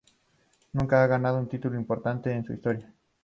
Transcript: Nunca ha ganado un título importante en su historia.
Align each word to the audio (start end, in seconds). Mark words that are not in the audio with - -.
Nunca 0.73 1.03
ha 1.03 1.05
ganado 1.05 1.37
un 1.37 1.47
título 1.47 1.75
importante 1.77 2.31
en 2.33 2.43
su 2.43 2.53
historia. 2.53 2.91